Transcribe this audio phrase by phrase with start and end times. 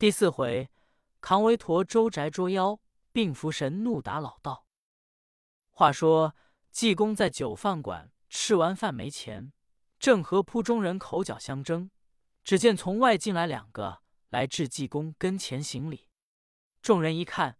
[0.00, 0.70] 第四回，
[1.20, 2.80] 扛韦陀周宅捉妖，
[3.12, 4.64] 并扶神怒打老道。
[5.68, 6.34] 话说
[6.70, 9.52] 济公在酒饭馆吃完饭没钱，
[9.98, 11.90] 正和铺中人口角相争，
[12.42, 14.00] 只见从外进来两个，
[14.30, 16.08] 来至济公跟前行礼。
[16.80, 17.58] 众人一看，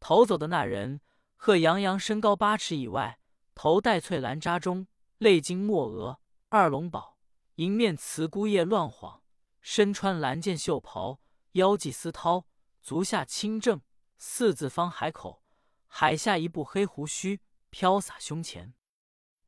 [0.00, 1.00] 逃走的那人
[1.36, 3.20] 贺洋洋，身高八尺以外，
[3.54, 6.18] 头戴翠兰扎中，泪金墨额，
[6.48, 7.16] 二龙宝，
[7.54, 9.22] 迎面慈姑叶乱晃，
[9.60, 11.20] 身穿蓝箭袖袍。
[11.56, 12.44] 腰系丝绦，
[12.82, 13.80] 足下清正，
[14.18, 15.42] 四字方海口，
[15.86, 17.40] 海下一部黑胡须
[17.70, 18.74] 飘洒胸前。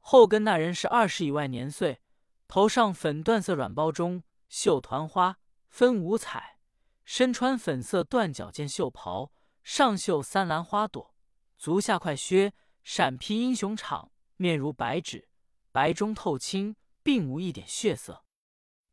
[0.00, 2.00] 后跟那人是二十以外年岁，
[2.46, 5.38] 头上粉缎色软包中绣团花，
[5.68, 6.58] 分五彩，
[7.04, 9.30] 身穿粉色缎脚件袖袍，
[9.62, 11.14] 上绣三兰花朵，
[11.58, 15.28] 足下快靴闪披英雄氅，面如白纸，
[15.70, 18.24] 白中透青，并无一点血色。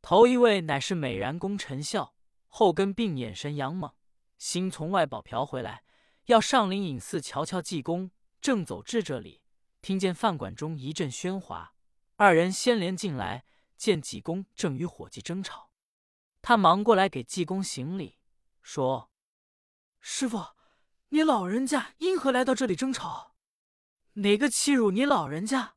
[0.02, 2.15] 头一位乃是美髯公陈孝。
[2.58, 3.92] 后跟病眼神杨猛，
[4.38, 5.84] 新从外保嫖回来，
[6.28, 8.12] 要上灵隐寺瞧瞧济公。
[8.40, 9.42] 正走至这里，
[9.82, 11.74] 听见饭馆中一阵喧哗，
[12.16, 13.44] 二人先连进来，
[13.76, 15.70] 见济公正与伙计争吵，
[16.42, 18.20] 他忙过来给济公行礼，
[18.62, 19.12] 说
[20.00, 20.56] ：“师傅，
[21.10, 23.36] 你老人家因何来到这里争吵？
[24.14, 25.76] 哪个欺辱你老人家？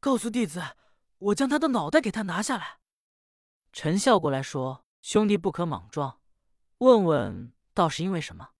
[0.00, 0.74] 告诉弟子，
[1.18, 2.78] 我将他的脑袋给他拿下来。”
[3.74, 4.86] 陈笑过来说。
[5.02, 6.20] 兄弟不可莽撞，
[6.78, 8.50] 问问倒是因为什么？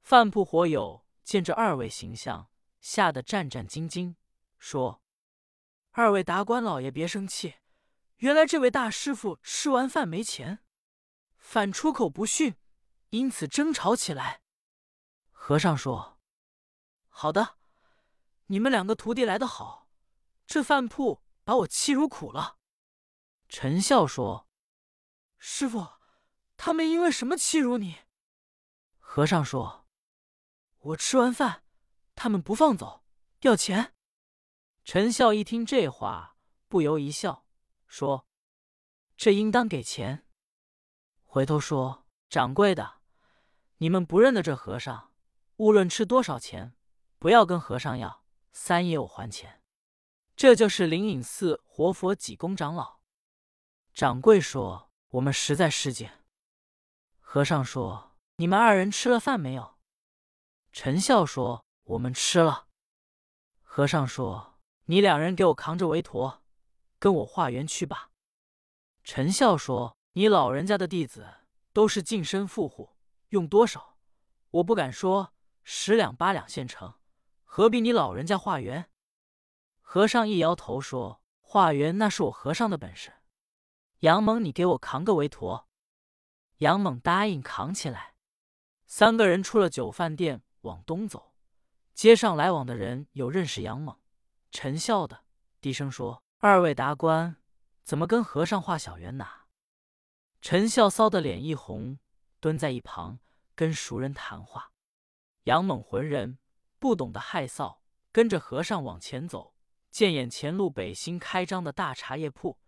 [0.00, 4.16] 饭铺火友见这二位形象，吓得战战兢兢，
[4.58, 5.00] 说
[5.92, 7.54] ：“二位达官老爷别生气，
[8.16, 10.58] 原来这位大师傅吃完饭没钱，
[11.36, 12.56] 反出口不逊，
[13.10, 14.42] 因此争吵起来。”
[15.30, 16.18] 和尚说
[17.06, 17.58] ：“好的，
[18.46, 19.88] 你们两个徒弟来得好，
[20.48, 22.58] 这饭铺把我欺辱苦了。”
[23.48, 24.48] 陈笑说。
[25.44, 25.94] 师傅，
[26.56, 27.96] 他们因为什么欺辱你？
[29.00, 29.88] 和尚说
[30.78, 31.64] ：“我吃完饭，
[32.14, 33.04] 他们不放走，
[33.40, 33.92] 要钱。”
[34.86, 36.36] 陈笑一听这话，
[36.68, 37.44] 不由一笑，
[37.88, 38.28] 说
[39.18, 40.28] ：“这应当给钱。”
[41.26, 43.00] 回头说：“掌柜的，
[43.78, 45.12] 你们不认得这和尚，
[45.56, 46.76] 无论吃多少钱，
[47.18, 49.60] 不要跟和尚要，三爷我还钱。
[50.36, 53.00] 这就是灵隐寺活佛济公长老。”
[53.92, 54.91] 掌柜说。
[55.12, 56.08] 我们实在失敬。
[57.20, 59.76] 和尚说：“你们二人吃了饭没有？”
[60.72, 62.68] 陈笑说：“我们吃了。”
[63.62, 64.54] 和尚说
[64.86, 66.42] ：“你两人给我扛着韦陀，
[66.98, 68.10] 跟我化缘去吧。”
[69.04, 71.26] 陈笑说：“你老人家的弟子
[71.74, 72.96] 都是净身富户，
[73.28, 73.98] 用多少？
[74.50, 76.94] 我不敢说，十两八两现成，
[77.44, 78.88] 何必你老人家化缘？”
[79.82, 83.12] 和尚一摇头说：“化缘那是我和尚的本事。”
[84.02, 85.68] 杨猛，你给我扛个韦陀。
[86.56, 88.16] 杨猛答应扛起来。
[88.84, 91.36] 三个人出了酒饭店，往东走。
[91.94, 93.96] 街上来往的人有认识杨猛、
[94.50, 95.24] 陈笑的，
[95.60, 97.36] 低声说：“二位达官，
[97.84, 99.42] 怎么跟和尚画小圆呐？”
[100.42, 102.00] 陈笑臊得脸一红，
[102.40, 103.20] 蹲在一旁
[103.54, 104.72] 跟熟人谈话。
[105.44, 106.40] 杨猛浑人
[106.80, 107.78] 不懂得害臊，
[108.10, 109.54] 跟着和尚往前走，
[109.92, 112.58] 见眼前路北新开张的大茶叶铺。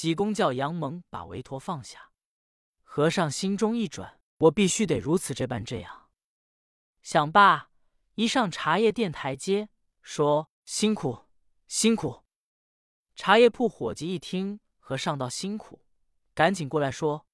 [0.00, 2.10] 济公叫杨蒙把韦陀放下，
[2.80, 6.08] 和尚心中一转，我必须得如此这般这样。
[7.02, 7.70] 想罢，
[8.14, 9.68] 一上茶叶店台阶，
[10.00, 11.26] 说：“辛苦，
[11.66, 12.24] 辛苦。”
[13.14, 15.84] 茶叶铺伙计一听和尚道辛苦，
[16.32, 17.26] 赶紧过来说：“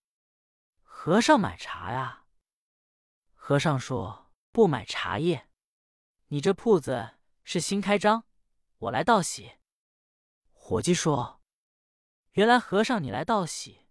[0.83, 2.25] 和尚买茶呀。”
[3.33, 5.49] 和尚说：“不买茶叶，
[6.31, 7.11] 你这铺子
[7.45, 8.25] 是新开张，
[8.79, 9.53] 我来道喜。”
[10.51, 11.36] 伙计说。
[12.37, 13.87] 原来和尚你来道喜，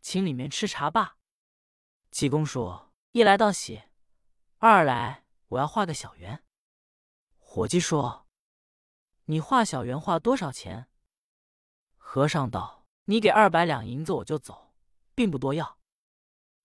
[0.00, 1.18] 请里面吃茶罢。
[2.10, 3.82] 济公说：“一来道喜，
[4.56, 6.42] 二来我要画个小圆。”
[7.36, 8.26] 伙计说
[9.26, 10.88] ：“你画小圆画多少钱？”
[11.98, 14.72] 和尚道：“你给二百两银子我就走，
[15.14, 15.78] 并不多要。”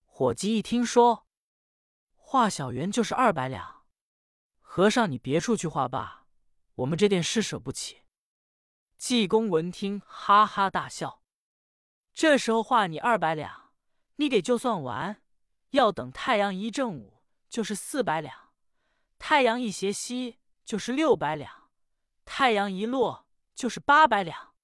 [0.06, 1.26] 伙计一听说
[2.14, 3.84] 画小圆就是二百两，
[4.58, 6.24] 和尚你别处去画罢，
[6.76, 8.04] 我们这店施舍不起。
[8.96, 11.20] 济公闻听，哈哈大笑。
[12.16, 13.72] 这时候画你二百两，
[14.14, 15.20] 你给就算完，
[15.72, 18.54] 要等太阳一正午就是四百两，
[19.18, 21.68] 太阳一斜西就是六百两，
[22.24, 24.54] 太阳一落就是八百两。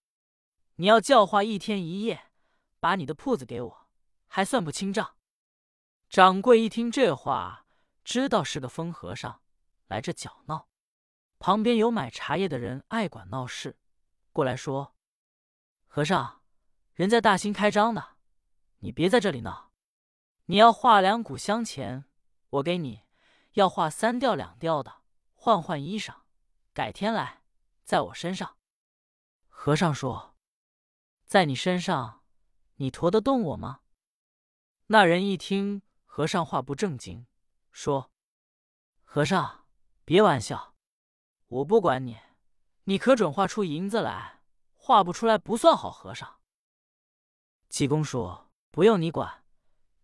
[0.77, 2.31] 你要教化一天一夜，
[2.81, 3.87] 把你的铺子给我，
[4.27, 5.17] 还算不清账。
[6.09, 7.67] 掌柜一听这话，
[8.03, 9.43] 知道是个疯和尚
[9.89, 10.71] 来这搅闹。
[11.39, 13.77] 旁边有买茶叶的人爱管闹事，
[14.33, 14.97] 过来说
[15.87, 16.41] ：“和尚。”
[16.95, 18.17] 人在大兴开张的，
[18.81, 19.73] 你别在这里闹。
[20.47, 22.05] 你要画两股香钱，
[22.51, 23.07] 我给你；
[23.53, 25.03] 要画三吊两吊的，
[25.35, 26.15] 换换衣裳。
[26.75, 27.43] 改天来，
[27.83, 28.59] 在我身上。”
[29.49, 30.37] 和尚说
[31.25, 32.23] ：“在你身上，
[32.77, 33.81] 你驮得动我吗？”
[34.89, 37.27] 那人一听和尚话不正经，
[37.71, 38.11] 说
[39.03, 39.65] ：“和尚，
[40.05, 40.75] 别玩笑，
[41.47, 42.19] 我不管你，
[42.85, 44.43] 你可准画出银子来。
[44.75, 46.41] 画不出来，不算好和尚。”
[47.73, 49.45] 济公说：“不用你管，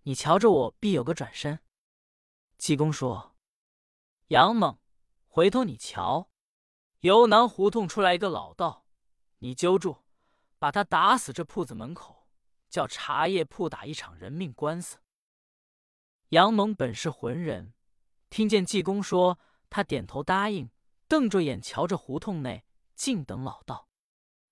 [0.05, 1.61] 你瞧着我，必有个转身。”
[2.57, 3.37] 济公说
[4.29, 4.79] ：“杨猛，
[5.27, 6.31] 回头你瞧，
[7.01, 8.87] 由南胡同出来一个老道，
[9.41, 9.99] 你揪住，
[10.59, 12.27] 把他打死这铺子门口。”
[12.71, 14.99] 叫茶叶铺打一场人命官司。
[16.31, 17.75] 杨猛本是浑人，
[18.31, 19.39] 听见济公说，
[19.69, 20.71] 他点头答应，
[21.07, 22.65] 瞪着眼瞧着胡同内，
[22.95, 23.91] 静等老道。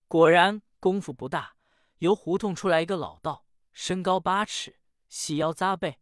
[0.06, 1.55] 果然功夫不大，
[1.98, 4.78] 由胡同出来一个老道，身高八尺，
[5.08, 5.96] 细腰扎背，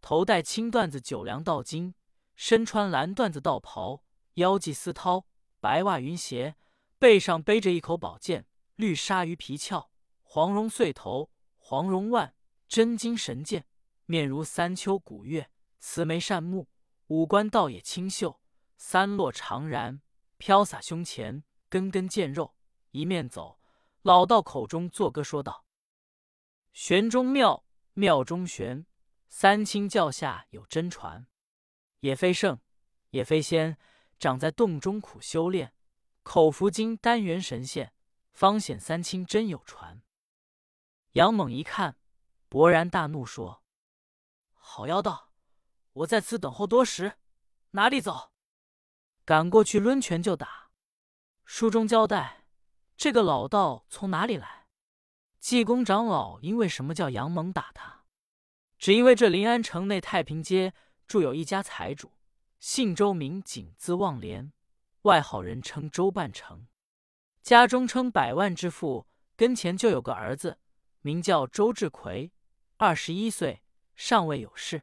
[0.00, 1.94] 头戴青缎子九梁道巾，
[2.36, 4.02] 身穿蓝缎子道袍，
[4.34, 5.24] 腰系丝绦，
[5.60, 6.56] 白袜云鞋，
[6.98, 9.90] 背上背着一口宝剑，绿鲨鱼皮鞘，
[10.22, 11.30] 黄绒穗头。
[11.62, 12.34] 黄绒腕，
[12.66, 13.64] 真金神剑，
[14.06, 16.66] 面如三秋古月，慈眉善目，
[17.06, 18.40] 五官倒也清秀，
[18.76, 20.00] 三落长髯
[20.36, 22.56] 飘洒胸前，根根见肉。
[22.90, 23.59] 一面走，
[24.02, 25.66] 老道口中作歌说道
[26.72, 28.86] ：“玄中妙，妙中玄，
[29.28, 31.26] 三清教下有真传。
[32.00, 32.58] 也非圣，
[33.10, 33.76] 也非仙，
[34.18, 35.74] 长在洞中苦修炼，
[36.22, 37.92] 口服金丹元神仙，
[38.32, 40.02] 方显三清真有传。”
[41.12, 41.98] 杨猛一看，
[42.48, 43.62] 勃然大怒，说
[44.54, 45.34] ：“好妖道，
[45.92, 47.18] 我在此等候多时，
[47.72, 48.32] 哪里走？
[49.26, 50.70] 赶过去抡拳就打。”
[51.44, 52.39] 书中交代，
[53.00, 54.66] 这个老道从哪里来？
[55.38, 58.04] 济公长老因为什么叫杨猛打他？
[58.76, 60.74] 只因为这临安城内太平街
[61.06, 62.12] 住有一家财主，
[62.58, 64.52] 姓周，名景，字望莲，
[65.04, 66.66] 外号人称周半城，
[67.42, 70.58] 家中称百万之富，跟前就有个儿子。
[71.00, 72.30] 名叫周志奎，
[72.76, 73.62] 二十一岁，
[73.96, 74.82] 尚未有事。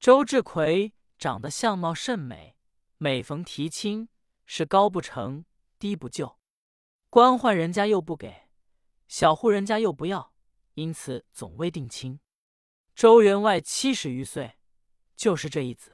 [0.00, 2.56] 周志奎长得相貌甚美，
[2.96, 4.08] 每逢提亲，
[4.46, 5.44] 是高不成，
[5.78, 6.38] 低不就，
[7.14, 8.48] 官宦人家又不给，
[9.06, 10.32] 小户人家又不要，
[10.72, 12.18] 因此总未定亲。
[12.92, 14.58] 周员外七十余岁，
[15.14, 15.92] 就是这一子。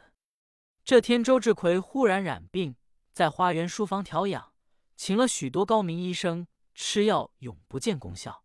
[0.83, 2.75] 这天，周志奎忽然染病，
[3.13, 4.55] 在花园书房调养，
[4.97, 8.43] 请了许多高明医生，吃药永不见功效。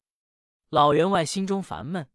[0.67, 2.09] 老员外心中烦闷，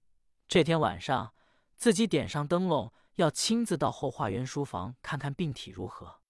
[0.46, 1.32] 这天晚上
[1.74, 6.20] 自己点上灯笼，要亲自到后花园书房看看病体如何。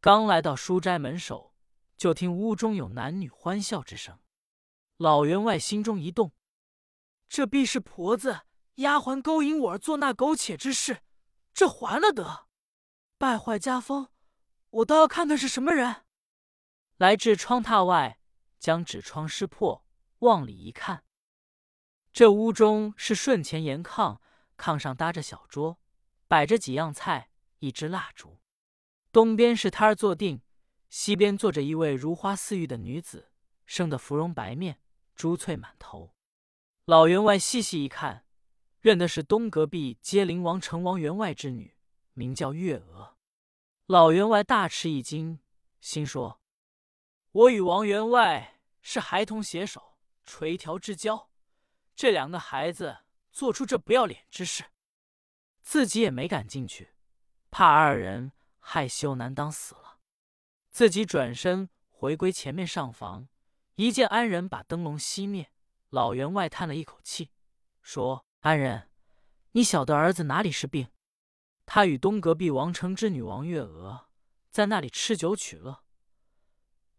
[0.00, 1.52] 刚来到书斋门首，
[1.98, 4.18] 就听屋中有男女欢笑之声。
[4.96, 6.32] 老员外心中一动，
[7.28, 8.42] 这必是婆子
[8.76, 11.02] 丫鬟勾引我儿做那苟且之事，
[11.52, 12.46] 这还了得！
[13.18, 14.08] 败坏家风，
[14.70, 16.04] 我倒要看看是什么人。
[16.96, 18.20] 来至窗榻外，
[18.58, 19.84] 将纸窗撕破，
[20.20, 21.04] 往里一看。
[22.12, 24.18] 这屋中是顺前沿炕，
[24.56, 25.80] 炕上搭着小桌，
[26.28, 28.40] 摆着几样菜，一支蜡烛。
[29.10, 30.42] 东边是摊儿坐定，
[30.88, 33.30] 西边坐着一位如花似玉的女子，
[33.66, 34.80] 生得芙蓉白面，
[35.14, 36.14] 珠翠满头。
[36.84, 38.24] 老员外细细一看，
[38.80, 41.76] 认的是东隔壁街灵王成王员外之女，
[42.14, 43.16] 名叫月娥。
[43.86, 45.40] 老员外大吃一惊，
[45.80, 46.40] 心说
[47.32, 51.30] ：“我与王员外是孩童携手，垂髫之交。”
[51.94, 52.98] 这两个孩子
[53.32, 54.64] 做出这不要脸之事，
[55.62, 56.94] 自己也没敢进去，
[57.50, 59.87] 怕二人害羞难当死了。
[60.78, 63.26] 自己转身回归前面上房，
[63.74, 65.50] 一见安仁把灯笼熄灭，
[65.90, 67.32] 老员外叹了一口气，
[67.82, 68.88] 说：“安仁，
[69.50, 70.86] 你晓得儿子哪里是病？
[71.66, 74.08] 他与东隔壁王城之女王月娥
[74.52, 75.82] 在那里吃酒取乐。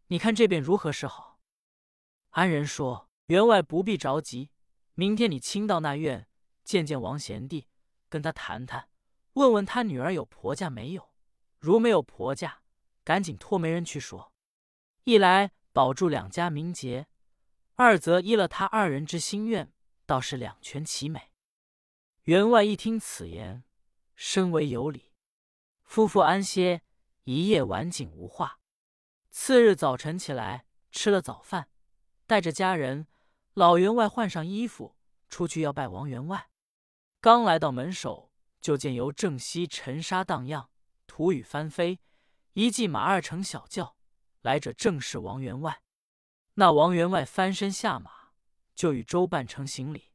[0.07, 1.39] 你看这便如何是好？”
[2.31, 4.51] 安仁说：“员外不必着急。”
[4.93, 6.27] 明天你亲到那院
[6.65, 7.69] 见见王贤弟，
[8.09, 8.89] 跟他谈谈，
[9.35, 11.13] 问问他女儿有婆家没有。
[11.59, 12.59] 如没有婆家，
[13.09, 14.31] 赶紧托媒人去说。
[15.03, 17.07] 一来保住两家名节，
[17.73, 19.73] 二则依了他二人之心愿，
[20.05, 21.31] 倒是两全其美。
[22.25, 23.63] 员外一听此言，
[24.13, 25.11] 深为有理。
[25.81, 26.83] 夫妇安歇，
[27.23, 28.59] 一夜晚景无话。
[29.31, 31.67] 次日早晨起来，吃了早饭，
[32.27, 33.07] 带着家人。
[33.55, 34.95] 老员外换上衣服，
[35.31, 36.51] 出去要拜王员外。
[37.19, 40.69] 刚来到门首，就见由正西尘沙荡漾，
[41.07, 41.99] 土雨翻飞，
[42.53, 43.95] 一骑马二乘小轿，
[44.41, 45.83] 来者正是王员外。
[46.55, 48.31] 那王员外翻身下马，
[48.75, 50.11] 就与周半成行礼。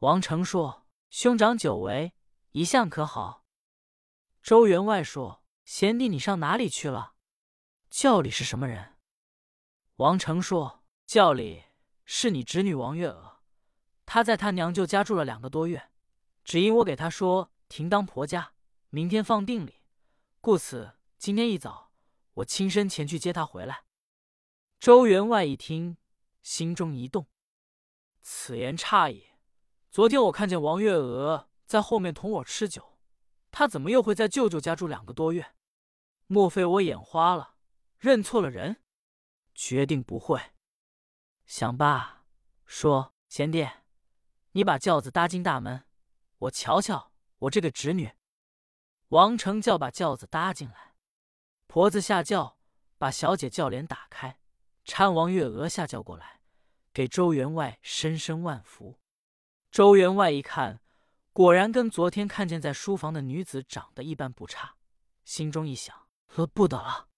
[0.00, 2.12] 王成说：“兄长久违，
[2.52, 3.46] 一向可好？”
[4.42, 7.14] 周员外说：“贤弟，你上哪里去了？
[7.88, 8.96] 轿里是什么人？”
[9.96, 11.64] 王成说：“轿里
[12.04, 13.40] 是你侄女王月娥，
[14.04, 15.90] 她在她娘舅家住了两个多月，
[16.44, 18.52] 只因我给她说停当婆家，
[18.90, 19.82] 明天放定礼，
[20.40, 21.92] 故此今天一早，
[22.34, 23.84] 我亲身前去接她回来。”
[24.78, 25.96] 周员外一听，
[26.42, 27.26] 心中一动，
[28.20, 29.28] 此言差矣。
[29.90, 32.98] 昨天我看见王月娥在后面同我吃酒，
[33.50, 35.54] 她怎么又会在舅舅家住两个多月？
[36.26, 37.54] 莫非我眼花了，
[37.98, 38.82] 认错了人？
[39.54, 40.40] 决定不会。
[41.46, 42.26] 想罢，
[42.66, 43.66] 说：“贤弟，
[44.52, 45.86] 你把轿子搭进大门，
[46.38, 48.12] 我瞧瞧我这个侄女。”
[49.10, 50.85] 王成叫把轿子搭进来，
[51.76, 52.56] 婆子下轿，
[52.96, 54.40] 把小姐轿帘打开。
[54.86, 56.40] 搀王月娥下轿过来，
[56.90, 58.98] 给周员外深深万福。
[59.70, 60.80] 周员外一看，
[61.34, 64.76] 果然跟昨天看见在书房的女子长得一般不差，
[65.26, 67.10] 心中一想：呃不得了！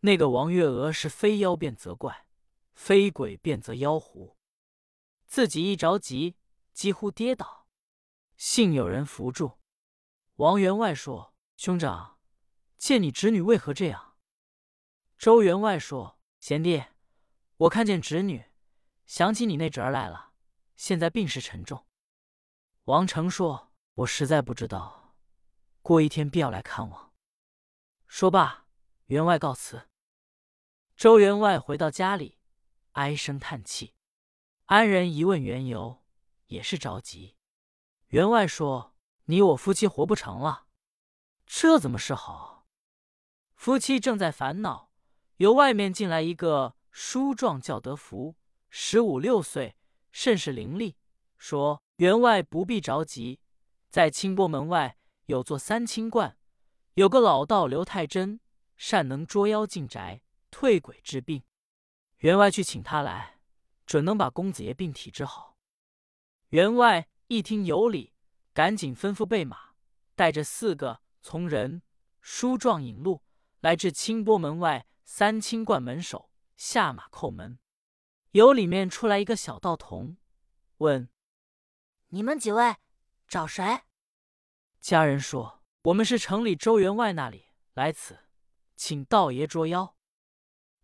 [0.00, 2.26] 那个王月娥是非妖变则怪，
[2.74, 4.36] 非鬼变则妖狐。
[5.24, 6.36] 自己一着急，
[6.74, 7.66] 几乎跌倒，
[8.36, 9.52] 幸有人扶住。
[10.34, 12.15] 王员外说：“兄长，
[12.78, 14.16] 见你侄女为何这样？”
[15.18, 16.84] 周员外说：“贤弟。”
[17.58, 18.44] 我看见侄女，
[19.06, 20.32] 想起你那侄儿来了，
[20.76, 21.86] 现在病势沉重。
[22.84, 25.16] 王成说：“我实在不知道，
[25.80, 27.14] 过一天必要来看望。”
[28.06, 28.66] 说罢，
[29.06, 29.88] 员外告辞。
[30.96, 32.38] 周员外回到家里，
[32.92, 33.94] 唉声叹气。
[34.66, 36.04] 安人一问缘由，
[36.48, 37.36] 也是着急。
[38.08, 40.66] 员外说：“你我夫妻活不成了，
[41.46, 42.55] 这怎么是好？”
[43.66, 44.92] 夫妻正在烦恼，
[45.38, 46.76] 由外面进来一个。
[46.92, 48.36] 书状叫德福，
[48.70, 49.74] 十五六岁，
[50.12, 50.94] 甚是伶俐。
[51.36, 53.40] 说员外不必着急，
[53.90, 56.38] 在清波门外有座三清观，
[56.94, 58.38] 有个老道刘太真，
[58.76, 61.42] 善能捉妖进宅、退鬼治病。
[62.18, 63.40] 员外去请他来，
[63.84, 65.56] 准能把公子爷病体治好。
[66.50, 68.12] 员外一听有理，
[68.54, 69.72] 赶紧吩咐备马，
[70.14, 71.82] 带着四个从人、
[72.20, 73.22] 书状引路，
[73.66, 76.30] 来至清波门外三清观门首。
[76.56, 77.58] 下马叩门，
[78.30, 80.18] 由里面出来一个小道童，
[80.76, 81.10] 问
[82.10, 82.76] ：“你们几位
[83.26, 83.80] 找谁？”
[84.80, 88.20] 家人说：“我们是城里周员外那里来此，
[88.76, 89.96] 请道爷捉妖。”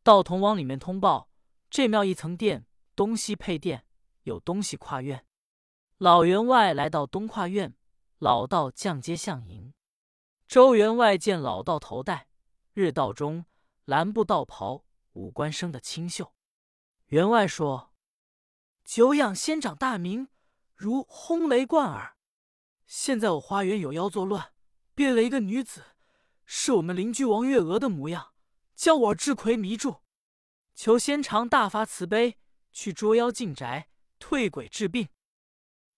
[0.02, 1.30] 道童往里面通报
[1.70, 3.86] ：“这庙一层殿，东西配殿，
[4.24, 5.24] 有东西跨院。”
[5.98, 7.76] 老员外来到东跨院，
[8.18, 9.72] 老道降阶相迎。
[10.48, 12.26] 周员外见老道头戴
[12.72, 13.46] 日道中
[13.84, 14.84] 蓝布道袍。
[15.14, 16.32] 五官生的清秀，
[17.08, 17.92] 员外说
[18.82, 20.28] ：“久仰仙长大名，
[20.74, 22.16] 如轰雷贯耳。
[22.86, 24.54] 现在我花园有妖作乱，
[24.94, 25.84] 变了一个女子，
[26.46, 28.32] 是我们邻居王月娥的模样，
[28.74, 30.00] 将我智魁迷住。
[30.74, 32.38] 求仙长大发慈悲，
[32.72, 35.10] 去捉妖进宅，退鬼治病。”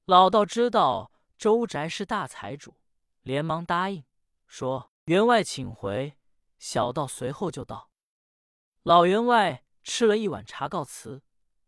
[0.06, 2.74] 老道知道周宅是大财主，
[3.22, 4.02] 连忙答应
[4.48, 6.18] 说：“员外请回，
[6.66, 7.90] 小道随后就到。”
[8.84, 11.22] 老员外吃了一碗茶，告辞。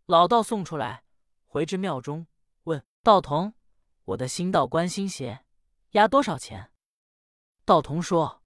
[0.07, 1.05] 老道送出来，
[1.45, 2.27] 回至庙中，
[2.63, 3.53] 问道童
[4.05, 5.45] ：“我的新道观新鞋
[5.91, 6.73] 压多少钱？”
[7.67, 8.43] 道童说：“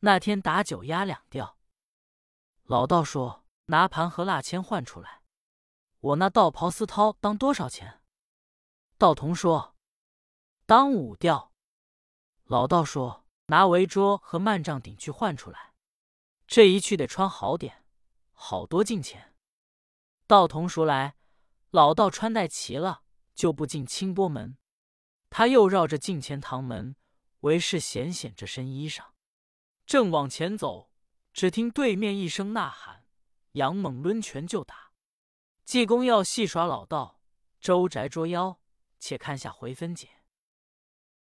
[0.00, 1.58] 那天打酒压两吊。”
[2.62, 5.22] 老道说：“拿盘和蜡签换出来。”
[5.98, 8.00] 我那道袍丝绦当多少钱？
[8.96, 9.74] 道童说
[10.64, 11.52] ：“当五吊。”
[12.44, 13.19] 老道说
[13.50, 15.74] ：“拿围桌和幔帐顶去换出来。”
[16.46, 17.84] 这一去得穿好点，
[18.32, 19.34] 好多金钱。
[20.26, 21.16] 道童赎来，
[21.70, 23.02] 老道穿戴齐了，
[23.34, 24.56] 就不进清波门。
[25.28, 26.96] 他又绕着进前堂门，
[27.40, 29.04] 为是显显这身衣裳。
[29.84, 30.90] 正往前走，
[31.32, 33.04] 只听对面一声呐喊，
[33.52, 34.92] 杨猛抡拳就打。
[35.64, 37.20] 济公要戏耍老道，
[37.60, 38.60] 周宅捉妖，
[38.98, 40.19] 且看下回分解。